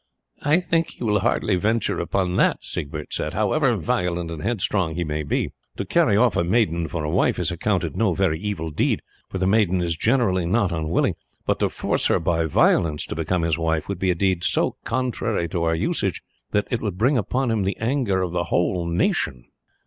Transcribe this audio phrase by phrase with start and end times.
[0.41, 5.03] "I think he will hardly venture upon that," Siegbert said, "however violent and headstrong he
[5.03, 5.53] may be.
[5.77, 9.37] To carry off a maiden for a wife is accounted no very evil deed, for
[9.37, 11.13] the maiden is generally not unwilling;
[11.45, 14.75] but to force her by violence to become his wife would be a deed so
[14.85, 18.87] contrary to our usages that it would bring upon him the anger of the whole
[18.87, 19.45] nation.